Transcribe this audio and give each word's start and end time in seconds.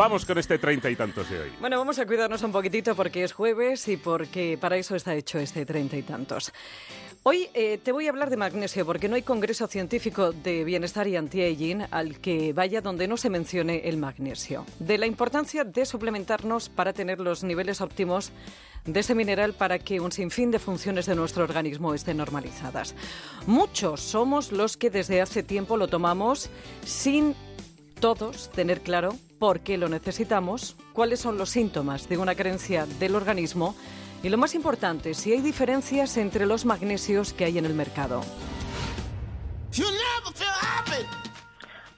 Vamos 0.00 0.24
con 0.24 0.38
este 0.38 0.56
treinta 0.56 0.88
y 0.88 0.96
tantos 0.96 1.28
de 1.28 1.38
hoy. 1.38 1.50
Bueno, 1.60 1.76
vamos 1.76 1.98
a 1.98 2.06
cuidarnos 2.06 2.40
un 2.42 2.52
poquitito 2.52 2.96
porque 2.96 3.22
es 3.22 3.34
jueves 3.34 3.86
y 3.86 3.98
porque 3.98 4.56
para 4.58 4.78
eso 4.78 4.96
está 4.96 5.14
hecho 5.14 5.38
este 5.38 5.66
treinta 5.66 5.94
y 5.94 6.02
tantos. 6.02 6.54
Hoy 7.22 7.50
eh, 7.52 7.76
te 7.76 7.92
voy 7.92 8.06
a 8.06 8.08
hablar 8.08 8.30
de 8.30 8.38
magnesio 8.38 8.86
porque 8.86 9.10
no 9.10 9.16
hay 9.16 9.20
congreso 9.20 9.66
científico 9.66 10.32
de 10.32 10.64
bienestar 10.64 11.06
y 11.06 11.16
anti-aging 11.16 11.86
al 11.90 12.18
que 12.18 12.54
vaya 12.54 12.80
donde 12.80 13.06
no 13.08 13.18
se 13.18 13.28
mencione 13.28 13.90
el 13.90 13.98
magnesio. 13.98 14.64
De 14.78 14.96
la 14.96 15.04
importancia 15.04 15.64
de 15.64 15.84
suplementarnos 15.84 16.70
para 16.70 16.94
tener 16.94 17.20
los 17.20 17.44
niveles 17.44 17.82
óptimos 17.82 18.32
de 18.86 19.00
ese 19.00 19.14
mineral 19.14 19.52
para 19.52 19.78
que 19.78 20.00
un 20.00 20.12
sinfín 20.12 20.50
de 20.50 20.58
funciones 20.58 21.04
de 21.04 21.14
nuestro 21.14 21.44
organismo 21.44 21.92
estén 21.92 22.16
normalizadas. 22.16 22.94
Muchos 23.46 24.00
somos 24.00 24.50
los 24.50 24.78
que 24.78 24.88
desde 24.88 25.20
hace 25.20 25.42
tiempo 25.42 25.76
lo 25.76 25.88
tomamos 25.88 26.48
sin 26.86 27.34
todos 28.00 28.50
tener 28.50 28.80
claro 28.80 29.14
por 29.38 29.60
qué 29.60 29.76
lo 29.76 29.88
necesitamos, 29.88 30.76
cuáles 30.92 31.20
son 31.20 31.36
los 31.36 31.50
síntomas 31.50 32.08
de 32.08 32.16
una 32.16 32.34
carencia 32.34 32.86
del 32.98 33.14
organismo 33.14 33.74
y 34.22 34.30
lo 34.30 34.38
más 34.38 34.54
importante, 34.54 35.14
si 35.14 35.32
hay 35.32 35.40
diferencias 35.40 36.16
entre 36.16 36.46
los 36.46 36.64
magnesios 36.64 37.32
que 37.32 37.44
hay 37.44 37.58
en 37.58 37.66
el 37.66 37.74
mercado. 37.74 38.22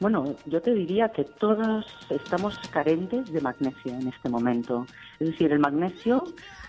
Bueno, 0.00 0.34
yo 0.46 0.60
te 0.60 0.74
diría 0.74 1.10
que 1.10 1.22
todos 1.22 1.86
estamos 2.10 2.58
carentes 2.70 3.32
de 3.32 3.40
magnesio 3.40 3.92
en 3.92 4.08
este 4.08 4.28
momento. 4.28 4.84
Es 5.20 5.28
decir, 5.28 5.52
el 5.52 5.60
magnesio 5.60 6.24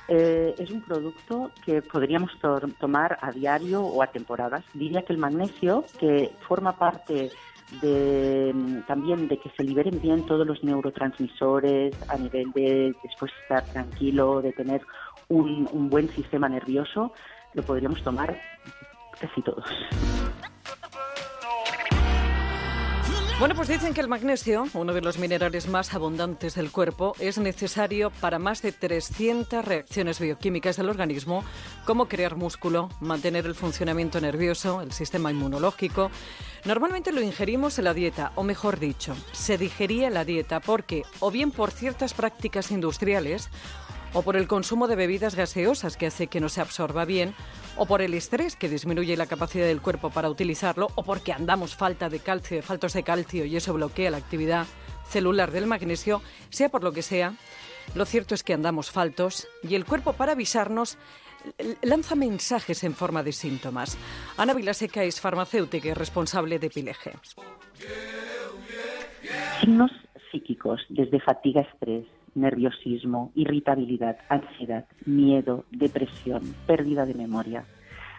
eh, 0.07 0.53
es 0.57 0.70
un 0.71 0.81
producto 0.81 1.52
que 1.66 1.81
podríamos 1.81 2.31
tomar 2.80 3.17
a 3.21 3.31
diario 3.31 3.81
o 3.81 4.02
a 4.02 4.07
temporadas. 4.07 4.63
Diría 4.73 5.03
que 5.03 5.13
el 5.13 5.20
magnesio, 5.20 5.85
que 5.99 6.31
forma 6.48 6.77
parte 6.77 7.31
de, 7.81 8.53
también 8.88 9.27
de 9.27 9.38
que 9.38 9.49
se 9.52 9.63
liberen 9.63 10.02
bien 10.02 10.26
todos 10.26 10.45
los 10.45 10.63
neurotransmisores 10.63 11.95
a 12.09 12.17
nivel 12.17 12.52
de 12.52 12.93
después 13.04 13.31
estar 13.43 13.63
tranquilo, 13.71 14.41
de 14.41 14.51
tener 14.51 14.81
un, 15.29 15.68
un 15.71 15.90
buen 15.90 16.09
sistema 16.09 16.49
nervioso, 16.49 17.13
lo 17.54 17.63
podríamos 17.63 18.04
tomar 18.04 18.37
casi 19.20 19.41
todos. 19.41 19.65
Bueno, 23.39 23.55
pues 23.55 23.67
dicen 23.67 23.93
que 23.93 23.99
el 23.99 24.07
magnesio, 24.07 24.67
uno 24.73 24.93
de 24.93 25.01
los 25.01 25.17
minerales 25.17 25.67
más 25.67 25.93
abundantes 25.93 26.53
del 26.53 26.71
cuerpo, 26.71 27.13
es 27.20 27.40
necesario 27.40 28.12
para 28.21 28.37
más 28.37 28.62
de 28.62 28.71
300 28.71 29.65
reacciones 29.65 30.20
bioquímicas 30.20 30.77
del 30.77 30.87
organismo, 30.87 31.43
como 31.84 32.07
crear 32.07 32.35
músculo, 32.35 32.90
mantener 33.01 33.45
el 33.48 33.55
funcionamiento 33.55 34.21
nervioso, 34.21 34.81
el 34.81 34.93
sistema 34.93 35.31
inmunológico. 35.31 36.12
Normalmente 36.63 37.12
lo 37.12 37.21
ingerimos 37.21 37.79
en 37.79 37.85
la 37.85 37.95
dieta, 37.95 38.31
o 38.35 38.43
mejor 38.43 38.79
dicho, 38.79 39.15
se 39.34 39.57
digería 39.57 40.07
en 40.07 40.13
la 40.13 40.25
dieta 40.25 40.59
porque, 40.59 41.01
o 41.20 41.31
bien 41.31 41.51
por 41.51 41.71
ciertas 41.71 42.13
prácticas 42.13 42.71
industriales, 42.71 43.49
o 44.13 44.21
por 44.21 44.37
el 44.37 44.47
consumo 44.47 44.87
de 44.87 44.95
bebidas 44.95 45.35
gaseosas 45.35 45.97
que 45.97 46.07
hace 46.07 46.27
que 46.27 46.39
no 46.39 46.49
se 46.49 46.61
absorba 46.61 47.05
bien, 47.05 47.33
o 47.77 47.85
por 47.85 48.01
el 48.01 48.13
estrés 48.13 48.55
que 48.55 48.69
disminuye 48.69 49.17
la 49.17 49.25
capacidad 49.25 49.65
del 49.65 49.81
cuerpo 49.81 50.09
para 50.09 50.29
utilizarlo, 50.29 50.87
o 50.95 51.03
porque 51.03 51.33
andamos 51.33 51.75
falta 51.75 52.09
de 52.09 52.19
calcio, 52.19 52.61
faltos 52.61 52.93
de 52.93 53.03
calcio 53.03 53.45
y 53.45 53.55
eso 53.55 53.73
bloquea 53.73 54.11
la 54.11 54.17
actividad 54.17 54.65
celular 55.05 55.51
del 55.51 55.67
magnesio, 55.67 56.21
sea 56.49 56.69
por 56.69 56.84
lo 56.84 56.91
que 56.91 57.01
sea, 57.01 57.34
lo 57.95 58.05
cierto 58.05 58.34
es 58.34 58.43
que 58.43 58.53
andamos 58.53 58.91
faltos 58.91 59.47
y 59.61 59.75
el 59.75 59.85
cuerpo 59.85 60.13
para 60.13 60.31
avisarnos 60.31 60.97
lanza 61.81 62.15
mensajes 62.15 62.84
en 62.84 62.93
forma 62.93 63.23
de 63.23 63.34
síntomas. 63.34 63.97
Ana 64.38 64.53
Vilaseca 64.53 65.03
es 65.03 65.19
farmacéutica 65.19 65.89
y 65.89 65.94
responsable 65.94 66.57
de 66.59 66.69
Pileje. 66.69 67.13
Signos 69.59 69.91
psíquicos, 70.31 70.81
desde 70.89 71.19
fatiga, 71.19 71.61
estrés, 71.61 72.06
nerviosismo, 72.35 73.31
irritabilidad, 73.35 74.17
ansiedad, 74.29 74.85
miedo, 75.06 75.66
depresión, 75.72 76.41
pérdida 76.66 77.06
de 77.06 77.13
memoria. 77.13 77.66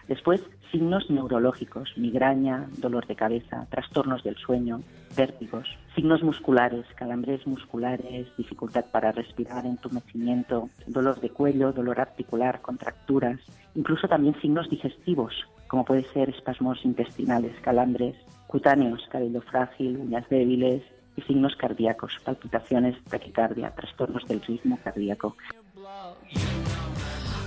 Después, 0.07 0.41
signos 0.71 1.09
neurológicos, 1.09 1.93
migraña, 1.97 2.67
dolor 2.77 3.07
de 3.07 3.15
cabeza, 3.15 3.65
trastornos 3.69 4.23
del 4.23 4.35
sueño, 4.35 4.81
vértigos, 5.15 5.67
signos 5.95 6.21
musculares, 6.21 6.85
calambres 6.95 7.47
musculares, 7.47 8.27
dificultad 8.37 8.85
para 8.91 9.11
respirar, 9.11 9.65
entumecimiento, 9.65 10.69
dolor 10.85 11.19
de 11.21 11.29
cuello, 11.29 11.71
dolor 11.71 11.99
articular, 11.99 12.61
contracturas, 12.61 13.39
incluso 13.73 14.07
también 14.07 14.39
signos 14.41 14.69
digestivos, 14.69 15.33
como 15.67 15.85
puede 15.85 16.03
ser 16.13 16.29
espasmos 16.29 16.83
intestinales, 16.85 17.53
calambres, 17.61 18.15
cutáneos, 18.47 19.01
cabello 19.09 19.41
frágil, 19.41 19.97
uñas 19.97 20.27
débiles, 20.29 20.83
y 21.15 21.21
signos 21.21 21.55
cardíacos, 21.55 22.13
palpitaciones, 22.23 22.95
taquicardia, 23.05 23.71
trastornos 23.71 24.27
del 24.27 24.41
ritmo 24.41 24.79
cardíaco. 24.83 25.35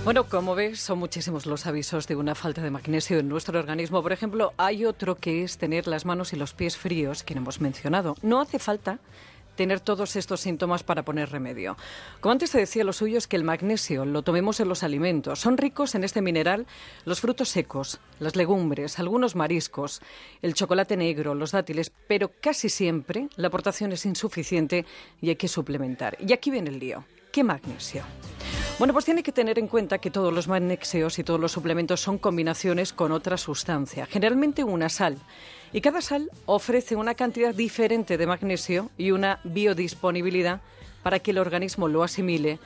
Bueno, 0.05 0.23
como 0.23 0.55
ves, 0.55 0.79
son 0.79 0.97
muchísimos 0.97 1.45
los 1.45 1.67
avisos 1.67 2.07
de 2.07 2.15
una 2.15 2.33
falta 2.33 2.61
de 2.61 2.71
magnesio 2.71 3.19
en 3.19 3.27
nuestro 3.27 3.59
organismo. 3.59 4.01
Por 4.01 4.13
ejemplo, 4.13 4.53
hay 4.57 4.85
otro 4.85 5.15
que 5.15 5.43
es 5.43 5.57
tener 5.57 5.87
las 5.87 6.05
manos 6.05 6.31
y 6.31 6.37
los 6.37 6.53
pies 6.53 6.77
fríos, 6.77 7.23
que 7.23 7.33
hemos 7.33 7.59
mencionado. 7.59 8.15
No 8.21 8.39
hace 8.39 8.59
falta 8.59 8.99
tener 9.59 9.81
todos 9.81 10.15
estos 10.15 10.39
síntomas 10.39 10.83
para 10.83 11.03
poner 11.03 11.31
remedio. 11.31 11.75
Como 12.21 12.31
antes 12.31 12.51
te 12.51 12.59
decía, 12.59 12.85
lo 12.85 12.93
suyo 12.93 13.17
es 13.17 13.27
que 13.27 13.35
el 13.35 13.43
magnesio 13.43 14.05
lo 14.05 14.21
tomemos 14.21 14.61
en 14.61 14.69
los 14.69 14.83
alimentos. 14.83 15.41
Son 15.41 15.57
ricos 15.57 15.95
en 15.95 16.05
este 16.05 16.21
mineral 16.21 16.65
los 17.03 17.19
frutos 17.19 17.49
secos, 17.49 17.99
las 18.19 18.37
legumbres, 18.37 18.99
algunos 18.99 19.35
mariscos, 19.35 20.01
el 20.41 20.53
chocolate 20.53 20.95
negro, 20.95 21.35
los 21.35 21.51
dátiles, 21.51 21.91
pero 22.07 22.31
casi 22.39 22.69
siempre 22.69 23.27
la 23.35 23.49
aportación 23.49 23.91
es 23.91 24.05
insuficiente 24.05 24.85
y 25.19 25.27
hay 25.27 25.35
que 25.35 25.49
suplementar. 25.49 26.15
Y 26.21 26.31
aquí 26.31 26.51
viene 26.51 26.69
el 26.69 26.79
lío. 26.79 27.03
¿Qué 27.33 27.43
magnesio? 27.43 28.03
Bueno, 28.77 28.93
pues 28.93 29.03
tiene 29.03 29.23
que 29.23 29.33
tener 29.33 29.59
en 29.59 29.67
cuenta 29.67 29.97
que 29.97 30.09
todos 30.09 30.33
los 30.33 30.47
magnesios 30.47 31.19
y 31.19 31.25
todos 31.25 31.37
los 31.37 31.51
suplementos 31.51 31.99
son 31.99 32.17
combinaciones 32.17 32.93
con 32.93 33.11
otra 33.11 33.35
sustancia, 33.35 34.05
generalmente 34.05 34.63
una 34.63 34.87
sal. 34.87 35.17
Y 35.71 35.81
cada 35.81 36.01
sal 36.01 36.29
ofrece 36.45 36.95
una 36.95 37.13
cantidad 37.13 37.53
diferente 37.53 38.17
de 38.17 38.25
magnesio 38.25 38.89
y 38.97 39.11
una 39.11 39.39
biodisponibilidad 39.43 40.61
para 41.03 41.19
que 41.19 41.31
el 41.31 41.37
organismo 41.37 41.87
lo 41.87 42.03
asimile 42.03 42.59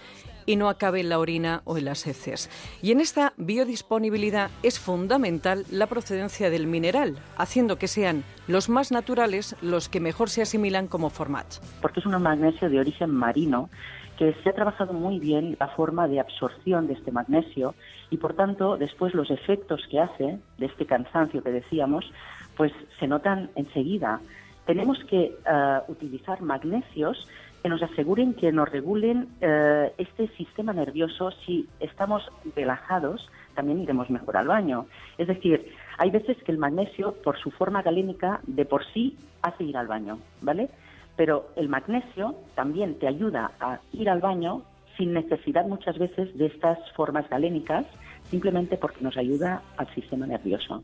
y 0.46 0.56
no 0.56 0.70
acabe 0.70 1.02
en 1.02 1.10
la 1.10 1.20
orina 1.20 1.62
o 1.66 1.78
en 1.78 1.86
las 1.86 2.08
heces. 2.08 2.50
Y 2.82 2.92
en 2.92 3.02
esta 3.02 3.34
biodisponibilidad 3.38 4.50
es 4.62 4.80
fundamental 4.80 5.66
la 5.70 5.88
procedencia 5.88 6.50
del 6.50 6.68
mineral, 6.68 7.18
haciendo 7.38 7.78
que 7.78 7.88
sean 7.88 8.24
los 8.48 8.70
más 8.70 8.92
naturales 8.92 9.56
los 9.62 9.90
que 9.90 10.00
mejor 10.00 10.30
se 10.30 10.42
asimilan 10.42 10.88
como 10.88 11.10
format. 11.10 11.48
Porque 11.82 12.00
es 12.00 12.06
un 12.06 12.22
magnesio 12.22 12.70
de 12.70 12.80
origen 12.80 13.12
marino 13.12 13.70
que 14.18 14.34
se 14.44 14.50
ha 14.50 14.54
trabajado 14.54 14.94
muy 14.94 15.20
bien 15.20 15.58
la 15.60 15.68
forma 15.70 16.08
de 16.08 16.20
absorción 16.20 16.88
de 16.88 16.94
este 16.94 17.12
magnesio 17.12 17.76
y 18.10 18.18
por 18.18 18.34
tanto 18.34 18.78
después 18.78 19.14
los 19.14 19.32
efectos 19.32 19.82
que 19.90 20.00
hace 20.00 20.40
de 20.58 20.66
este 20.66 20.86
cansancio 20.86 21.44
que 21.44 21.52
decíamos 21.52 22.12
pues 22.56 22.72
se 23.00 23.08
notan 23.08 23.50
enseguida. 23.56 24.22
Tenemos 24.66 25.04
que 25.06 25.36
eh, 25.46 25.80
utilizar 25.88 26.42
magnesios 26.42 27.28
que 27.64 27.70
nos 27.70 27.82
aseguren 27.82 28.34
que 28.34 28.52
nos 28.52 28.70
regulen 28.70 29.30
eh, 29.40 29.94
este 29.98 30.28
sistema 30.36 30.74
nervioso. 30.74 31.32
Si 31.46 31.68
estamos 31.80 32.30
relajados, 32.56 33.30
también 33.56 33.80
iremos 33.80 34.10
mejor 34.10 34.36
al 34.36 34.48
baño. 34.48 34.86
Es 35.18 35.28
decir, 35.28 35.74
hay 35.98 36.12
veces 36.12 36.38
que 36.44 36.52
el 36.52 36.58
magnesio, 36.58 37.14
por 37.24 37.40
su 37.40 37.52
forma 37.52 37.82
galénica, 37.82 38.42
de 38.46 38.66
por 38.66 38.86
sí 38.94 39.18
hace 39.42 39.64
ir 39.64 39.78
al 39.78 39.88
baño, 39.88 40.20
¿vale? 40.42 40.70
Pero 41.16 41.50
el 41.56 41.70
magnesio 41.70 42.36
también 42.56 42.98
te 43.00 43.08
ayuda 43.08 43.52
a 43.60 43.80
ir 43.92 44.10
al 44.10 44.20
baño 44.20 44.64
sin 44.98 45.14
necesidad 45.14 45.66
muchas 45.66 45.98
veces 45.98 46.36
de 46.38 46.48
estas 46.48 46.78
formas 46.94 47.30
galénicas, 47.30 47.86
simplemente 48.30 48.78
porque 48.78 49.04
nos 49.04 49.18
ayuda 49.18 49.62
al 49.78 49.88
sistema 49.94 50.28
nervioso. 50.28 50.84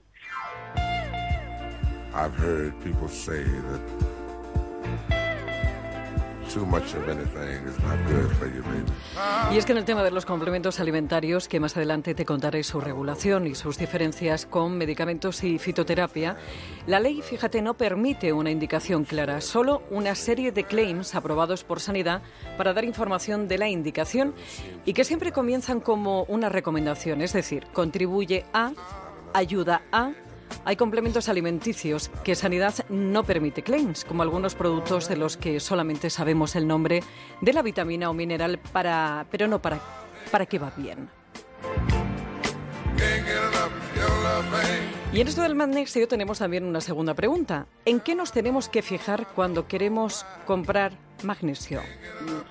I've 2.13 2.35
heard 2.37 2.73
people 2.83 3.07
say 3.07 3.43
that 3.43 4.18
y 9.51 9.57
es 9.57 9.65
que 9.65 9.71
en 9.71 9.77
el 9.77 9.85
tema 9.85 10.03
de 10.03 10.11
los 10.11 10.25
complementos 10.25 10.79
alimentarios, 10.79 11.47
que 11.47 11.59
más 11.59 11.75
adelante 11.77 12.15
te 12.15 12.25
contaré 12.25 12.63
su 12.63 12.81
regulación 12.81 13.47
y 13.47 13.55
sus 13.55 13.77
diferencias 13.77 14.45
con 14.45 14.77
medicamentos 14.77 15.43
y 15.43 15.59
fitoterapia, 15.59 16.37
la 16.87 16.99
ley, 16.99 17.21
fíjate, 17.21 17.61
no 17.61 17.75
permite 17.75 18.33
una 18.33 18.51
indicación 18.51 19.03
clara, 19.03 19.41
solo 19.41 19.83
una 19.91 20.15
serie 20.15 20.51
de 20.51 20.63
claims 20.63 21.15
aprobados 21.15 21.63
por 21.63 21.79
Sanidad 21.79 22.21
para 22.57 22.73
dar 22.73 22.83
información 22.83 23.47
de 23.47 23.57
la 23.57 23.67
indicación 23.67 24.33
y 24.85 24.93
que 24.93 25.03
siempre 25.03 25.31
comienzan 25.31 25.79
como 25.79 26.23
una 26.23 26.49
recomendación, 26.49 27.21
es 27.21 27.33
decir, 27.33 27.67
contribuye 27.73 28.45
a, 28.53 28.71
ayuda 29.33 29.83
a 29.91 30.11
hay 30.65 30.75
complementos 30.75 31.29
alimenticios 31.29 32.09
que 32.23 32.35
Sanidad 32.35 32.73
no 32.89 33.23
permite 33.23 33.63
claims, 33.63 34.05
como 34.05 34.23
algunos 34.23 34.55
productos 34.55 35.07
de 35.07 35.17
los 35.17 35.37
que 35.37 35.59
solamente 35.59 36.09
sabemos 36.09 36.55
el 36.55 36.67
nombre 36.67 37.03
de 37.41 37.53
la 37.53 37.61
vitamina 37.61 38.09
o 38.09 38.13
mineral, 38.13 38.59
para, 38.71 39.25
pero 39.31 39.47
no 39.47 39.61
para, 39.61 39.79
para 40.31 40.45
qué 40.45 40.59
va 40.59 40.71
bien. 40.75 41.09
Y 45.11 45.21
en 45.21 45.27
esto 45.27 45.41
del 45.41 45.55
magnesio 45.55 46.07
tenemos 46.07 46.37
también 46.37 46.65
una 46.65 46.81
segunda 46.81 47.15
pregunta. 47.15 47.65
¿En 47.85 47.99
qué 47.99 48.13
nos 48.13 48.31
tenemos 48.31 48.69
que 48.69 48.83
fijar 48.83 49.25
cuando 49.33 49.67
queremos 49.67 50.23
comprar 50.45 50.91
magnesio? 51.23 51.81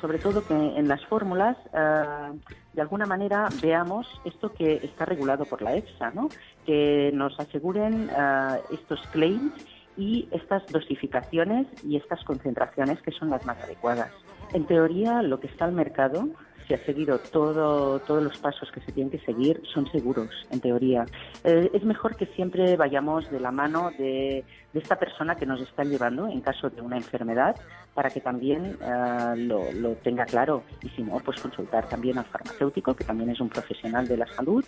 Sobre 0.00 0.18
todo 0.18 0.44
que 0.44 0.54
en 0.54 0.88
las 0.88 1.04
fórmulas, 1.06 1.56
eh, 1.72 2.38
de 2.72 2.82
alguna 2.82 3.06
manera, 3.06 3.48
veamos 3.62 4.08
esto 4.24 4.52
que 4.52 4.80
está 4.82 5.04
regulado 5.04 5.44
por 5.44 5.62
la 5.62 5.76
EFSA, 5.76 6.10
¿no? 6.10 6.30
que 6.66 7.12
nos 7.14 7.38
aseguren 7.38 8.10
eh, 8.10 8.60
estos 8.72 9.00
claims 9.12 9.52
y 9.96 10.28
estas 10.32 10.66
dosificaciones 10.66 11.68
y 11.84 11.96
estas 11.96 12.24
concentraciones 12.24 13.00
que 13.02 13.12
son 13.12 13.30
las 13.30 13.46
más 13.46 13.62
adecuadas. 13.62 14.10
En 14.52 14.66
teoría, 14.66 15.22
lo 15.22 15.38
que 15.38 15.46
está 15.46 15.64
al 15.64 15.72
mercado 15.72 16.28
se 16.68 16.74
ha 16.74 16.84
seguido 16.84 17.18
todo, 17.18 17.98
todos 18.00 18.22
los 18.22 18.36
pasos 18.38 18.70
que 18.70 18.80
se 18.80 18.92
tienen 18.92 19.10
que 19.10 19.18
seguir, 19.24 19.60
son 19.72 19.90
seguros, 19.90 20.28
en 20.50 20.60
teoría. 20.60 21.06
Eh, 21.42 21.70
es 21.72 21.82
mejor 21.82 22.14
que 22.14 22.26
siempre 22.26 22.76
vayamos 22.76 23.30
de 23.30 23.40
la 23.40 23.50
mano 23.50 23.90
de, 23.98 24.44
esta 24.74 24.96
persona 24.96 25.34
que 25.34 25.44
nos 25.44 25.60
está 25.60 25.82
llevando 25.82 26.28
en 26.28 26.40
caso 26.40 26.70
de 26.70 26.80
una 26.80 26.96
enfermedad 26.96 27.56
para 27.94 28.10
que 28.10 28.20
también 28.20 28.78
eh, 28.80 29.34
lo 29.36 29.94
tenga 30.04 30.24
claro 30.24 30.62
y 30.82 30.88
si 30.90 31.02
no, 31.02 31.18
pues 31.18 31.40
consultar 31.40 31.88
también 31.88 32.18
al 32.18 32.26
farmacéutico, 32.26 32.94
que 32.94 33.02
también 33.02 33.30
es 33.30 33.40
un 33.40 33.48
profesional 33.48 34.06
de 34.06 34.18
la 34.18 34.26
salud. 34.26 34.64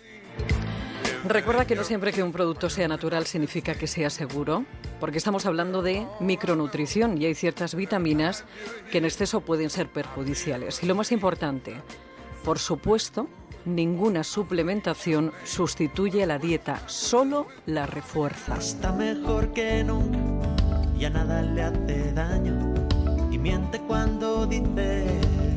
Recuerda 1.27 1.65
que 1.65 1.75
no 1.75 1.83
siempre 1.83 2.11
que 2.11 2.23
un 2.23 2.31
producto 2.31 2.69
sea 2.69 2.87
natural 2.87 3.27
significa 3.27 3.75
que 3.75 3.85
sea 3.85 4.09
seguro, 4.09 4.65
porque 4.99 5.19
estamos 5.19 5.45
hablando 5.45 5.83
de 5.83 6.07
micronutrición 6.19 7.21
y 7.21 7.25
hay 7.25 7.35
ciertas 7.35 7.75
vitaminas 7.75 8.43
que 8.91 8.97
en 8.97 9.05
exceso 9.05 9.41
pueden 9.41 9.69
ser 9.69 9.87
perjudiciales. 9.87 10.81
Y 10.81 10.87
lo 10.87 10.95
más 10.95 11.11
importante, 11.11 11.75
por 12.43 12.57
supuesto, 12.57 13.27
ninguna 13.65 14.23
suplementación 14.23 15.31
sustituye 15.43 16.23
a 16.23 16.25
la 16.25 16.39
dieta, 16.39 16.81
solo 16.87 17.45
la 17.67 17.85
refuerza. 17.85 18.57
Está 18.57 18.91
mejor 18.91 19.53
que 19.53 19.83
nunca, 19.83 20.55
ya 20.97 21.11
nada 21.11 21.43
le 21.43 21.61
hace 21.61 22.13
daño 22.13 22.73
y 23.31 23.37
miente 23.37 23.79
cuando 23.81 24.47
dice 24.47 25.05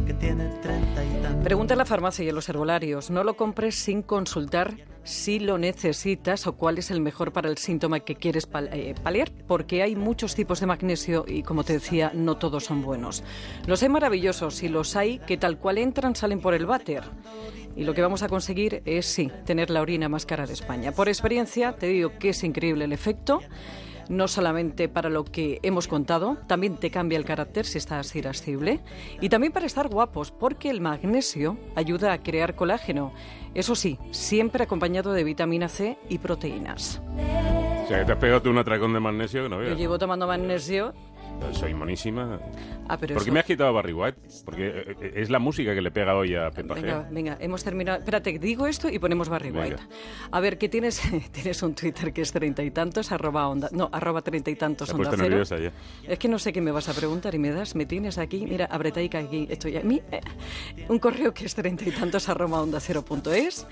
que 0.07 0.13
tiene 0.13 0.47
30 0.61 1.05
y 1.05 1.23
tantos. 1.23 1.45
Pregunta 1.45 1.73
en 1.73 1.79
la 1.79 1.87
farmacia 1.87 2.23
y 2.23 2.29
en 2.29 2.35
los 2.35 2.49
herbolarios. 2.51 3.11
No 3.11 3.25
lo 3.25 3.35
compres 3.35 3.77
sin 3.77 4.03
consultar 4.03 4.94
si 5.05 5.39
lo 5.39 5.59
necesitas 5.59 6.47
o 6.47 6.55
cuál 6.55 6.79
es 6.79 6.91
el 6.91 7.01
mejor 7.01 7.33
para 7.33 7.49
el 7.49 7.59
síntoma 7.59 8.01
que 8.01 8.17
quieres 8.17 8.49
eh, 8.73 8.95
paliar, 9.03 9.31
porque 9.47 9.83
hay 9.83 9.95
muchos 9.95 10.35
tipos 10.35 10.61
de 10.61 10.67
magnesio 10.67 11.25
y, 11.29 11.43
como 11.43 11.63
te 11.63 11.75
decía, 11.75 12.11
no 12.15 12.37
todos 12.37 12.65
son 12.65 12.83
buenos. 12.83 13.23
Los 13.67 13.83
hay 13.83 13.91
maravillosos 13.91 14.63
y 14.63 14.69
los 14.69 14.97
hay 14.97 15.19
que 15.21 15.37
tal 15.37 15.59
cual 15.59 15.79
entran 15.79 16.17
salen 16.17 16.41
por 16.41 16.55
el 16.55 16.67
váter. 16.67 17.05
Y 17.77 17.85
lo 17.85 17.93
que 17.93 18.03
vamos 18.03 18.23
a 18.23 18.29
conseguir 18.29 18.83
es, 18.85 19.07
sí, 19.07 19.31
tener 19.45 19.71
la 19.71 19.83
orina 19.83 20.09
más 20.09 20.27
cara 20.27 20.47
de 20.47 20.53
España. 20.53 20.93
Por 20.93 21.09
experiencia, 21.09 21.73
te 21.73 21.87
digo 21.89 22.13
que 22.19 22.31
es 22.31 22.45
increíble 22.45 22.85
el 22.85 22.93
efecto 22.93 23.41
no 24.09 24.29
solamente 24.29 24.89
para 24.89 25.09
lo 25.09 25.25
que 25.25 25.61
hemos 25.63 25.89
contado, 25.89 26.37
también 26.47 26.77
te 26.77 26.91
cambia 26.91 27.19
el 27.19 27.25
carácter 27.25 27.67
si 27.67 27.79
estás 27.79 28.15
irascible 28.17 28.81
y 29.21 29.29
también 29.29 29.53
para 29.53 29.67
estar 29.67 29.89
guapos, 29.89 30.31
porque 30.31 30.71
el 30.71 30.81
magnesio 30.81 31.59
ayuda 31.75 32.13
a 32.13 32.23
crear 32.23 32.55
colágeno. 32.55 33.13
Eso 33.55 33.75
sí, 33.75 33.99
siempre 34.11 34.65
acompañado 34.65 35.13
de 35.13 35.25
vitamina 35.25 35.69
C 35.69 35.99
y 36.09 36.19
proteínas. 36.19 37.01
O 37.85 37.87
sea, 37.87 38.01
que 38.01 38.05
te 38.07 38.13
has 38.13 38.19
pegado 38.19 38.51
un 38.51 38.59
atracón 38.59 38.93
de 38.93 39.01
magnesio 39.01 39.43
que 39.43 39.49
no 39.49 39.59
veas. 39.59 39.73
Yo 39.73 39.77
llevo 39.77 39.99
tomando 39.99 40.27
magnesio 40.27 40.95
soy 41.53 41.75
monísima. 41.75 42.41
Ah, 42.89 42.99
pero 42.99 43.15
¿Por 43.15 43.25
qué 43.25 43.31
me 43.31 43.41
has 43.41 43.47
quitado 43.47 43.73
Barry 43.73 43.93
White? 43.93 44.19
Porque 44.45 44.67
eh, 44.67 44.97
eh, 45.01 45.13
es 45.17 45.31
la 45.31 45.39
música 45.39 45.75
que 45.75 45.81
le 45.81 45.91
pega 45.91 46.15
hoy 46.15 46.35
a 46.35 46.51
Pepa 46.51 46.75
Venga, 46.75 47.09
venga, 47.11 47.37
hemos 47.41 47.65
terminado. 47.65 47.99
Espérate, 47.99 48.39
digo 48.39 48.67
esto 48.67 48.89
y 48.89 48.99
ponemos 48.99 49.29
Barry 49.29 49.51
White. 49.51 49.77
A 50.31 50.41
ver, 50.41 50.59
¿qué 50.59 50.69
tienes? 50.69 51.01
tienes 51.33 51.63
un 51.63 51.75
Twitter 51.75 52.13
que 52.13 52.23
es 52.23 52.33
treinta 52.33 52.63
y 52.63 52.71
tantos, 52.71 53.13
arroba 53.13 53.49
onda. 53.49 53.69
No, 53.73 53.89
arroba 53.93 54.23
treinta 54.23 54.51
y 54.51 54.57
tantos 54.57 54.93
onda 54.93 55.11
cero. 55.17 55.43
Ya. 55.45 55.73
Es 56.07 56.19
que 56.19 56.29
no 56.29 56.39
sé 56.39 56.53
qué 56.53 56.61
me 56.61 56.73
vas 56.73 56.89
a 56.89 56.93
preguntar 56.93 57.35
y 57.35 57.39
me 57.39 57.51
das, 57.51 57.75
me 57.75 57.87
tienes 57.87 58.19
aquí, 58.19 58.47
mira, 58.47 58.67
abretaica 58.67 59.19
aquí, 59.19 59.47
estoy 59.51 59.77
a 59.77 59.83
mí. 59.83 60.03
Eh, 60.11 60.21
un 60.89 60.99
correo 60.99 61.33
que 61.33 61.47
es 61.47 61.55
treinta 61.55 61.89
y 61.89 61.93
tantos, 61.93 62.29
arroba 62.29 62.61
onda 62.61 62.81
cero 62.81 63.05
punto 63.05 63.33
es. 63.33 63.67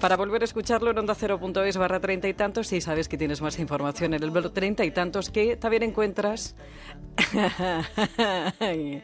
Para 0.00 0.16
volver 0.16 0.42
a 0.42 0.44
escucharlo 0.44 0.92
en 0.92 0.98
onda 0.98 1.14
cero.es 1.16 1.76
barra 1.76 1.98
treinta 1.98 2.28
y 2.28 2.34
tantos, 2.34 2.72
y 2.72 2.80
sabes 2.80 3.08
que 3.08 3.18
tienes 3.18 3.42
más 3.42 3.58
información 3.58 4.14
en 4.14 4.22
el 4.22 4.30
blog 4.30 4.52
treinta 4.52 4.84
y 4.84 4.92
tantos 4.92 5.28
que 5.28 5.56
también 5.56 5.82
encuentras 5.82 6.54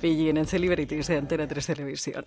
Pillín 0.00 0.36
en 0.36 0.46
Celebrities 0.46 1.06
de 1.06 1.18
Antena 1.18 1.46
3 1.46 1.66
Televisión. 1.66 2.24